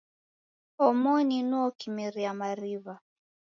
[0.85, 2.95] Omoni nuo kimeria mariw'a.